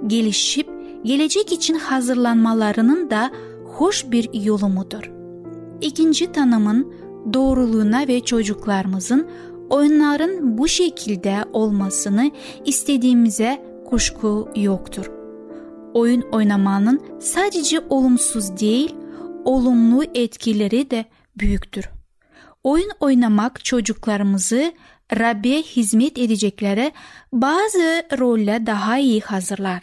gelişip 0.07 0.68
gelecek 1.05 1.53
için 1.53 1.75
hazırlanmalarının 1.75 3.11
da 3.11 3.31
hoş 3.64 4.11
bir 4.11 4.45
yolu 4.45 4.68
mudur? 4.68 5.11
İkinci 5.81 6.33
tanımın 6.33 6.95
doğruluğuna 7.33 8.09
ve 8.09 8.21
çocuklarımızın 8.21 9.29
oyunların 9.73 10.59
bu 10.59 10.69
şekilde 10.69 11.45
olmasını 11.53 12.31
istediğimize 12.65 13.63
kuşku 13.87 14.49
yoktur. 14.57 15.11
Oyun 15.95 16.21
oynamanın 16.21 17.03
sadece 17.21 17.81
olumsuz 17.81 18.61
değil, 18.61 18.95
olumlu 19.45 20.05
etkileri 20.15 20.91
de 20.91 21.05
büyüktür. 21.37 21.89
Oyun 22.65 22.91
oynamak 23.01 23.65
çocuklarımızı 23.65 24.73
Rab'be 25.19 25.63
hizmet 25.63 26.19
edeceklere 26.19 26.93
bazı 27.33 28.03
rolle 28.19 28.67
daha 28.67 28.99
iyi 28.99 29.21
hazırlar. 29.21 29.83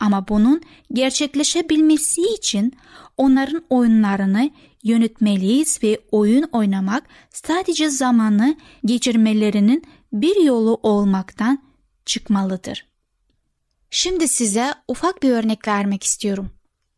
Ama 0.00 0.28
bunun 0.28 0.60
gerçekleşebilmesi 0.92 2.22
için 2.22 2.72
onların 3.16 3.62
oyunlarını 3.70 4.50
yönetmeliyiz 4.84 5.82
ve 5.82 6.00
oyun 6.10 6.42
oynamak 6.52 7.04
sadece 7.30 7.88
zamanı 7.90 8.56
geçirmelerinin 8.84 9.84
bir 10.12 10.44
yolu 10.44 10.80
olmaktan 10.82 11.62
çıkmalıdır. 12.06 12.86
Şimdi 13.90 14.28
size 14.28 14.74
ufak 14.88 15.22
bir 15.22 15.30
örnek 15.30 15.68
vermek 15.68 16.02
istiyorum. 16.02 16.50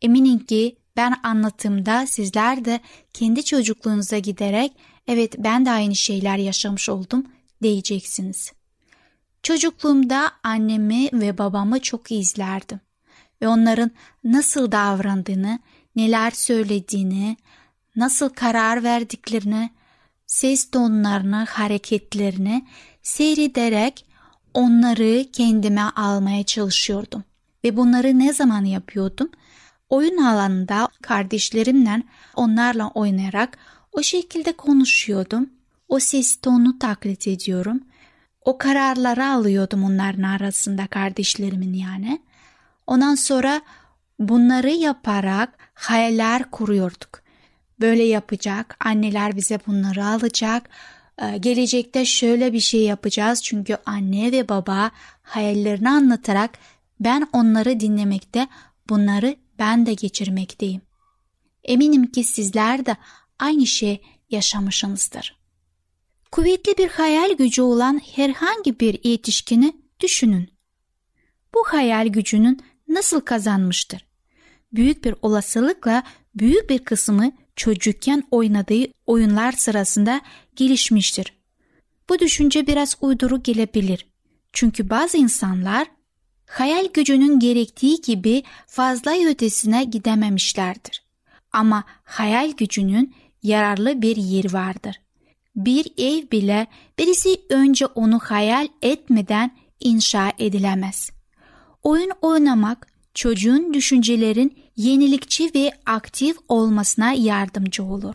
Eminim 0.03 0.38
ki 0.38 0.77
ben 0.96 1.14
anlattığımda 1.22 2.07
sizler 2.07 2.64
de 2.64 2.81
kendi 3.12 3.44
çocukluğunuza 3.44 4.18
giderek 4.18 4.72
evet 5.07 5.35
ben 5.38 5.66
de 5.66 5.70
aynı 5.70 5.96
şeyler 5.96 6.37
yaşamış 6.37 6.88
oldum 6.88 7.27
diyeceksiniz. 7.62 8.53
Çocukluğumda 9.42 10.33
annemi 10.42 11.09
ve 11.12 11.38
babamı 11.38 11.81
çok 11.81 12.12
izlerdim 12.12 12.81
ve 13.42 13.49
onların 13.49 13.90
nasıl 14.25 14.72
davrandığını, 14.72 15.59
neler 15.96 16.31
söylediğini, 16.31 17.37
nasıl 17.96 18.28
karar 18.28 18.82
verdiklerini, 18.82 19.70
ses 20.26 20.70
tonlarını, 20.70 21.46
hareketlerini 21.48 22.66
seyrederek 23.02 24.06
onları 24.54 25.24
kendime 25.32 25.82
almaya 25.82 26.44
çalışıyordum. 26.44 27.24
Ve 27.64 27.76
bunları 27.76 28.18
ne 28.18 28.32
zaman 28.32 28.64
yapıyordum? 28.64 29.30
Oyun 29.88 30.16
alanında 30.16 30.88
kardeşlerimle 31.02 32.02
onlarla 32.37 32.88
oynayarak 32.88 33.59
o 33.92 34.02
şekilde 34.02 34.52
konuşuyordum. 34.52 35.50
O 35.88 35.98
ses 35.98 36.37
tonu 36.37 36.78
taklit 36.78 37.28
ediyorum. 37.28 37.80
O 38.40 38.59
kararları 38.59 39.26
alıyordum 39.26 39.85
onların 39.85 40.22
arasında 40.22 40.87
kardeşlerimin 40.87 41.72
yani. 41.72 42.22
Ondan 42.87 43.14
sonra 43.14 43.61
bunları 44.18 44.70
yaparak 44.70 45.59
hayaller 45.74 46.50
kuruyorduk. 46.50 47.25
Böyle 47.80 48.02
yapacak, 48.02 48.76
anneler 48.80 49.36
bize 49.36 49.58
bunları 49.66 50.06
alacak, 50.06 50.70
Ee, 51.22 51.38
gelecekte 51.38 52.04
şöyle 52.04 52.52
bir 52.52 52.60
şey 52.60 52.80
yapacağız 52.80 53.42
çünkü 53.42 53.76
anne 53.86 54.32
ve 54.32 54.48
baba 54.48 54.90
hayallerini 55.22 55.90
anlatarak 55.90 56.58
ben 57.00 57.28
onları 57.32 57.80
dinlemekte 57.80 58.48
bunları 58.88 59.36
ben 59.58 59.86
de 59.86 59.94
geçirmekteyim. 59.94 60.80
Eminim 61.64 62.06
ki 62.06 62.24
sizler 62.24 62.86
de 62.86 62.96
aynı 63.38 63.66
şey 63.66 64.02
yaşamışsınızdır. 64.30 65.36
Kuvvetli 66.32 66.78
bir 66.78 66.88
hayal 66.88 67.36
gücü 67.36 67.62
olan 67.62 68.00
herhangi 68.14 68.80
bir 68.80 69.04
yetişkini 69.04 69.76
düşünün. 70.00 70.50
Bu 71.54 71.64
hayal 71.66 72.06
gücünün 72.06 72.60
nasıl 72.88 73.20
kazanmıştır? 73.20 74.06
Büyük 74.72 75.04
bir 75.04 75.14
olasılıkla 75.22 76.02
büyük 76.34 76.70
bir 76.70 76.78
kısmı 76.78 77.32
çocukken 77.56 78.22
oynadığı 78.30 78.84
oyunlar 79.06 79.52
sırasında 79.52 80.20
gelişmiştir. 80.56 81.32
Bu 82.08 82.18
düşünce 82.18 82.66
biraz 82.66 82.96
uyduru 83.00 83.42
gelebilir. 83.42 84.06
Çünkü 84.52 84.90
bazı 84.90 85.16
insanlar 85.16 85.86
hayal 86.46 86.88
gücünün 86.94 87.38
gerektiği 87.38 88.00
gibi 88.00 88.42
fazla 88.66 89.12
ötesine 89.28 89.84
gidememişlerdir. 89.84 91.06
Ama 91.52 91.84
hayal 92.04 92.52
gücünün 92.52 93.14
yararlı 93.42 94.02
bir 94.02 94.16
yer 94.16 94.52
vardır. 94.52 95.00
Bir 95.56 95.86
ev 95.98 96.30
bile 96.30 96.66
birisi 96.98 97.40
önce 97.50 97.86
onu 97.86 98.18
hayal 98.18 98.68
etmeden 98.82 99.56
inşa 99.80 100.32
edilemez. 100.38 101.10
Oyun 101.82 102.10
oynamak 102.20 102.86
çocuğun 103.16 103.74
düşüncelerin 103.74 104.59
yenilikçi 104.76 105.50
ve 105.55 105.72
aktif 105.87 106.37
olmasına 106.48 107.12
yardımcı 107.12 107.85
olur. 107.85 108.14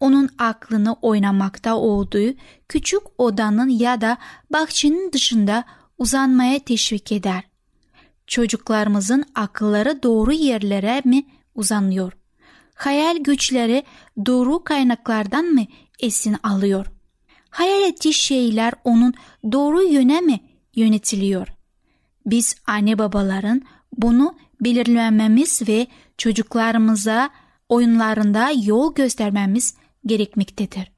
Onun 0.00 0.28
aklını 0.38 0.96
oynamakta 1.02 1.76
olduğu 1.76 2.34
küçük 2.68 3.02
odanın 3.18 3.68
ya 3.68 4.00
da 4.00 4.18
bahçenin 4.52 5.12
dışında 5.12 5.64
uzanmaya 5.98 6.58
teşvik 6.58 7.12
eder. 7.12 7.44
Çocuklarımızın 8.26 9.24
akılları 9.34 10.02
doğru 10.02 10.32
yerlere 10.32 11.02
mi 11.04 11.26
uzanıyor? 11.54 12.12
Hayal 12.74 13.16
güçleri 13.16 13.82
doğru 14.26 14.64
kaynaklardan 14.64 15.44
mı 15.44 15.64
esin 16.00 16.36
alıyor? 16.42 16.86
Hayal 17.50 17.82
ettiği 17.82 18.14
şeyler 18.14 18.72
onun 18.84 19.14
doğru 19.52 19.82
yöne 19.82 20.20
mi 20.20 20.40
yönetiliyor? 20.74 21.48
Biz 22.26 22.56
anne 22.66 22.98
babaların 22.98 23.62
bunu 23.96 24.34
belirlememiz 24.60 25.68
ve 25.68 25.86
çocuklarımıza 26.18 27.30
oyunlarında 27.68 28.50
yol 28.64 28.94
göstermemiz 28.94 29.74
gerekmektedir. 30.06 30.92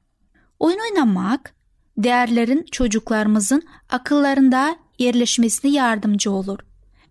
Oyun 0.59 0.79
oynamak, 0.79 1.55
değerlerin 1.97 2.65
çocuklarımızın 2.71 3.63
akıllarında 3.89 4.75
yerleşmesine 4.99 5.71
yardımcı 5.71 6.31
olur. 6.31 6.59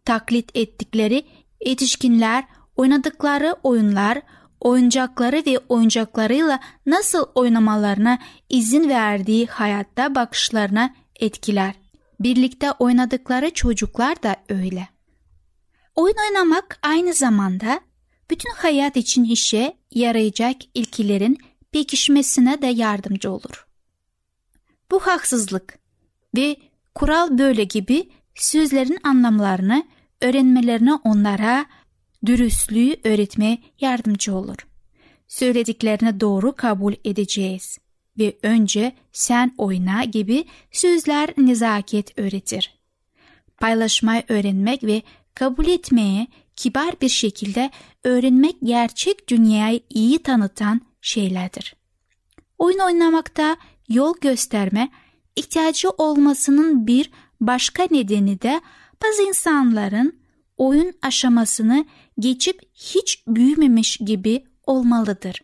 Taklit 0.04 0.50
ettikleri 0.56 1.24
yetişkinler 1.66 2.44
oynadıkları 2.76 3.56
oyunlar, 3.62 4.22
oyuncakları 4.60 5.42
ve 5.46 5.58
oyuncaklarıyla 5.68 6.60
nasıl 6.86 7.26
oynamalarına 7.34 8.18
izin 8.48 8.88
verdiği 8.88 9.46
hayatta 9.46 10.14
bakışlarına 10.14 10.94
etkiler. 11.20 11.74
Birlikte 12.20 12.72
oynadıkları 12.72 13.50
çocuklar 13.50 14.22
da 14.22 14.36
öyle. 14.48 14.93
Oyun 15.94 16.16
oynamak 16.28 16.78
aynı 16.82 17.12
zamanda 17.12 17.80
bütün 18.30 18.50
hayat 18.54 18.96
için 18.96 19.24
işe 19.24 19.76
yarayacak 19.90 20.56
ilkilerin 20.74 21.38
pekişmesine 21.72 22.62
de 22.62 22.66
yardımcı 22.66 23.30
olur. 23.30 23.66
Bu 24.90 25.00
haksızlık 25.00 25.78
ve 26.36 26.56
kural 26.94 27.38
böyle 27.38 27.64
gibi 27.64 28.10
sözlerin 28.34 28.98
anlamlarını 29.02 29.84
öğrenmelerine 30.20 30.94
onlara 30.94 31.66
dürüstlüğü 32.26 32.96
öğretmeye 33.04 33.58
yardımcı 33.80 34.34
olur. 34.34 34.56
Söylediklerini 35.28 36.20
doğru 36.20 36.56
kabul 36.56 36.94
edeceğiz 37.04 37.78
ve 38.18 38.36
önce 38.42 38.92
sen 39.12 39.54
oyna 39.58 40.04
gibi 40.04 40.44
sözler 40.72 41.30
nezaket 41.36 42.18
öğretir. 42.18 42.78
Paylaşmayı 43.60 44.22
öğrenmek 44.28 44.84
ve 44.84 45.02
kabul 45.34 45.66
etmeye 45.66 46.26
kibar 46.56 47.00
bir 47.00 47.08
şekilde 47.08 47.70
öğrenmek 48.04 48.56
gerçek 48.62 49.28
dünyayı 49.28 49.80
iyi 49.90 50.18
tanıtan 50.18 50.80
şeylerdir. 51.00 51.76
Oyun 52.58 52.78
oynamakta 52.78 53.56
yol 53.88 54.14
gösterme 54.20 54.90
ihtiyacı 55.36 55.90
olmasının 55.90 56.86
bir 56.86 57.10
başka 57.40 57.86
nedeni 57.90 58.42
de 58.42 58.60
bazı 59.04 59.22
insanların 59.22 60.18
oyun 60.56 60.92
aşamasını 61.02 61.84
geçip 62.18 62.60
hiç 62.74 63.26
büyümemiş 63.26 63.96
gibi 63.96 64.44
olmalıdır. 64.66 65.42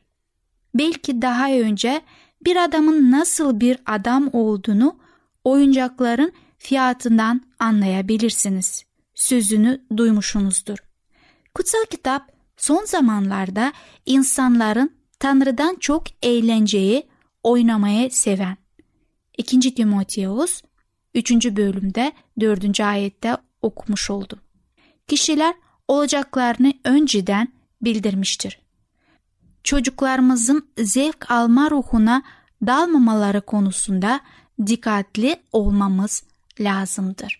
Belki 0.75 1.23
daha 1.23 1.53
önce 1.53 2.01
bir 2.45 2.65
adamın 2.65 3.11
nasıl 3.11 3.61
bir 3.61 3.79
adam 3.87 4.31
olduğunu 4.33 4.97
oyuncakların 5.45 6.33
fiyatından 6.59 7.41
anlayabilirsiniz. 7.59 8.90
Sözünü 9.21 9.85
duymuşsunuzdur. 9.97 10.79
Kutsal 11.55 11.85
kitap 11.91 12.33
son 12.57 12.85
zamanlarda 12.85 13.73
insanların 14.07 14.97
Tanrı'dan 15.19 15.77
çok 15.81 16.05
eğlenceyi 16.23 17.07
oynamaya 17.43 18.11
seven. 18.11 18.57
2. 19.39 19.75
Timoteus 19.75 20.63
3. 21.15 21.31
bölümde 21.45 22.13
4. 22.41 22.81
ayette 22.81 23.37
okumuş 23.63 24.11
oldum. 24.11 24.39
Kişiler 25.09 25.55
olacaklarını 25.89 26.73
önceden 26.85 27.53
bildirmiştir. 27.83 28.61
Çocuklarımızın 29.65 30.69
zevk 30.79 31.31
alma 31.31 31.71
ruhuna 31.71 32.23
dalmamaları 32.67 33.41
konusunda 33.41 34.21
dikkatli 34.67 35.37
olmamız 35.53 36.23
lazımdır. 36.61 37.40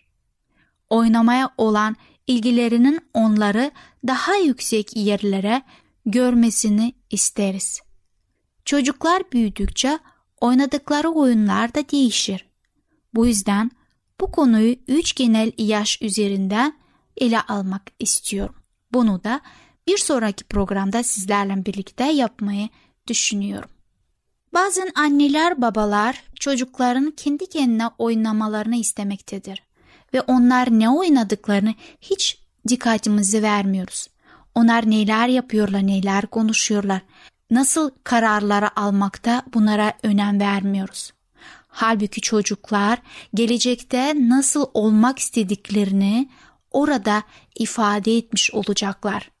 Oynamaya 0.91 1.49
olan 1.57 1.95
ilgilerinin 2.27 2.99
onları 3.13 3.71
daha 4.07 4.35
yüksek 4.35 4.97
yerlere 4.97 5.61
görmesini 6.05 6.93
isteriz. 7.09 7.81
Çocuklar 8.65 9.23
büyüdükçe 9.31 9.99
oynadıkları 10.41 11.09
oyunlar 11.09 11.75
da 11.75 11.89
değişir. 11.89 12.49
Bu 13.13 13.27
yüzden 13.27 13.71
bu 14.21 14.31
konuyu 14.31 14.75
üç 14.87 15.15
genel 15.15 15.51
yaş 15.57 16.01
üzerinden 16.01 16.79
ele 17.17 17.41
almak 17.41 17.81
istiyorum. 17.99 18.55
Bunu 18.93 19.23
da 19.23 19.41
bir 19.87 19.97
sonraki 19.97 20.43
programda 20.43 21.03
sizlerle 21.03 21.65
birlikte 21.65 22.03
yapmayı 22.03 22.69
düşünüyorum. 23.07 23.69
Bazen 24.53 24.91
anneler 24.95 25.61
babalar 25.61 26.23
çocukların 26.39 27.11
kendi 27.11 27.49
kendine 27.49 27.87
oynamalarını 27.97 28.75
istemektedir 28.75 29.70
ve 30.13 30.21
onlar 30.21 30.67
ne 30.71 30.89
oynadıklarını 30.89 31.73
hiç 32.01 32.37
dikkatimizi 32.67 33.43
vermiyoruz. 33.43 34.07
Onlar 34.55 34.89
neler 34.89 35.27
yapıyorlar, 35.27 35.87
neler 35.87 36.27
konuşuyorlar, 36.27 37.01
nasıl 37.51 37.89
kararları 38.03 38.79
almakta 38.79 39.43
bunlara 39.53 39.93
önem 40.03 40.39
vermiyoruz. 40.39 41.13
Halbuki 41.67 42.21
çocuklar 42.21 42.99
gelecekte 43.33 44.13
nasıl 44.29 44.65
olmak 44.73 45.19
istediklerini 45.19 46.29
orada 46.71 47.23
ifade 47.55 48.17
etmiş 48.17 48.53
olacaklar. 48.53 49.31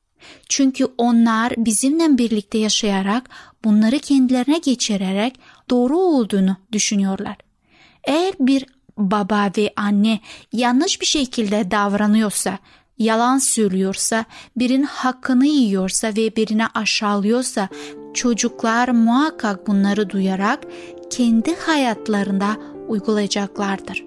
Çünkü 0.49 0.87
onlar 0.97 1.53
bizimle 1.57 2.17
birlikte 2.17 2.57
yaşayarak 2.57 3.29
bunları 3.63 3.99
kendilerine 3.99 4.57
geçirerek 4.57 5.39
doğru 5.69 5.97
olduğunu 5.97 6.57
düşünüyorlar. 6.71 7.37
Eğer 8.03 8.33
bir 8.39 8.65
baba 8.97 9.51
ve 9.57 9.73
anne 9.75 10.19
yanlış 10.53 11.01
bir 11.01 11.05
şekilde 11.05 11.71
davranıyorsa, 11.71 12.57
yalan 12.97 13.37
söylüyorsa, 13.37 14.25
birinin 14.55 14.83
hakkını 14.83 15.45
yiyorsa 15.45 16.07
ve 16.07 16.35
birini 16.35 16.67
aşağılıyorsa 16.67 17.69
çocuklar 18.13 18.89
muhakkak 18.89 19.67
bunları 19.67 20.09
duyarak 20.09 20.59
kendi 21.09 21.55
hayatlarında 21.55 22.57
uygulayacaklardır. 22.87 24.05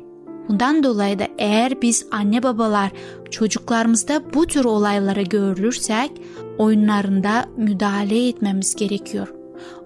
Bundan 0.48 0.84
dolayı 0.84 1.18
da 1.18 1.28
eğer 1.38 1.82
biz 1.82 2.06
anne 2.10 2.42
babalar 2.42 2.92
çocuklarımızda 3.30 4.34
bu 4.34 4.46
tür 4.46 4.64
olayları 4.64 5.22
görürsek 5.22 6.10
oyunlarında 6.58 7.44
müdahale 7.56 8.28
etmemiz 8.28 8.74
gerekiyor. 8.74 9.34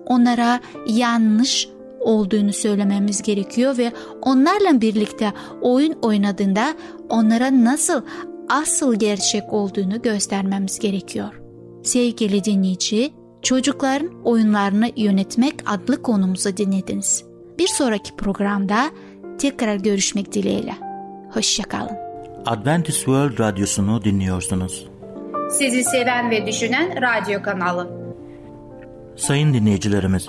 Onlara 0.06 0.61
yanlış 0.87 1.68
olduğunu 2.09 2.53
söylememiz 2.53 3.23
gerekiyor 3.23 3.79
ve 3.79 3.92
onlarla 4.23 4.81
birlikte 4.81 5.33
oyun 5.61 5.92
oynadığında 5.92 6.75
onlara 7.09 7.64
nasıl 7.64 8.03
asıl 8.49 8.94
gerçek 8.94 9.53
olduğunu 9.53 10.03
göstermemiz 10.03 10.79
gerekiyor. 10.79 11.40
Sevgili 11.83 12.44
dinleyici, 12.44 13.11
çocukların 13.42 14.11
oyunlarını 14.25 14.90
yönetmek 14.97 15.55
adlı 15.66 16.03
konumuzu 16.03 16.57
dinlediniz. 16.57 17.25
Bir 17.59 17.68
sonraki 17.68 18.16
programda 18.16 18.90
tekrar 19.38 19.77
görüşmek 19.77 20.33
dileğiyle. 20.33 20.75
Hoşçakalın. 21.31 21.97
Adventist 22.47 22.99
World 22.99 23.38
Radyosu'nu 23.38 24.05
dinliyorsunuz. 24.05 24.88
Sizi 25.51 25.85
seven 25.85 26.31
ve 26.31 26.47
düşünen 26.47 27.03
radyo 27.03 27.42
kanalı. 27.42 27.90
Sayın 29.16 29.55
dinleyicilerimiz, 29.55 30.29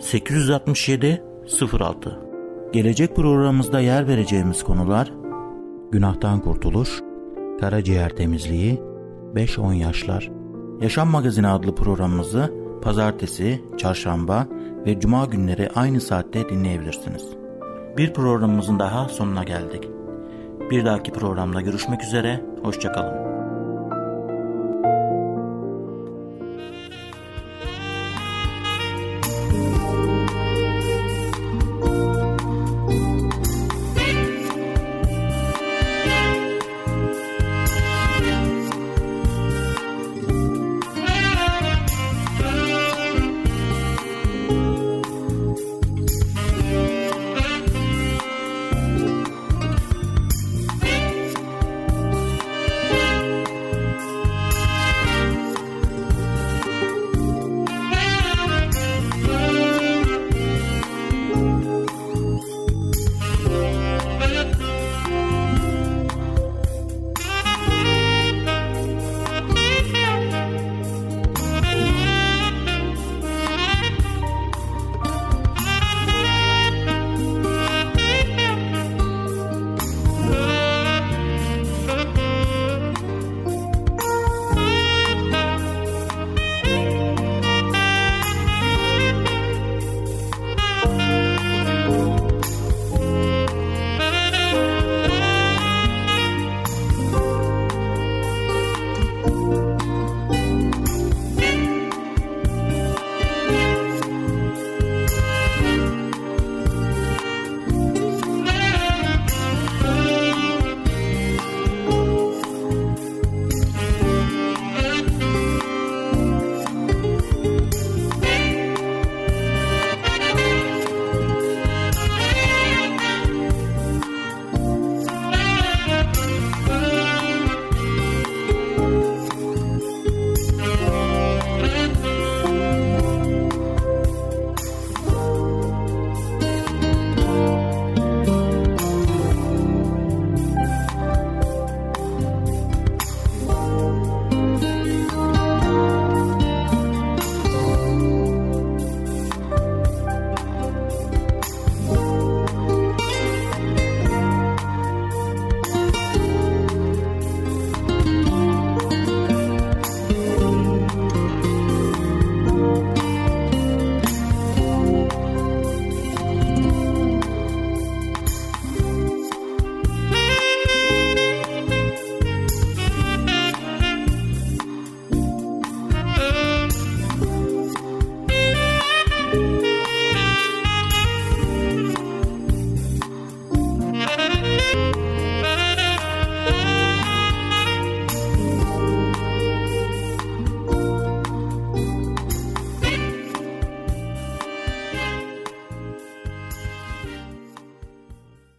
867 0.00 1.22
06 1.80 2.18
Gelecek 2.72 3.16
programımızda 3.16 3.80
yer 3.80 4.08
vereceğimiz 4.08 4.62
konular 4.62 5.12
Günahtan 5.92 6.40
kurtuluş, 6.40 7.02
Karaciğer 7.60 8.10
temizliği, 8.10 8.82
5-10 9.34 9.74
yaşlar. 9.74 10.30
Yaşam 10.80 11.08
Magazini 11.08 11.48
adlı 11.48 11.74
programımızı 11.74 12.52
pazartesi, 12.82 13.64
çarşamba 13.78 14.46
ve 14.86 15.00
cuma 15.00 15.24
günleri 15.24 15.70
aynı 15.74 16.00
saatte 16.00 16.48
dinleyebilirsiniz. 16.48 17.28
Bir 17.96 18.12
programımızın 18.12 18.78
daha 18.78 19.08
sonuna 19.08 19.44
geldik. 19.44 19.88
Bir 20.70 20.84
dahaki 20.84 21.12
programda 21.12 21.60
görüşmek 21.60 22.02
üzere, 22.02 22.40
hoşçakalın. 22.62 23.33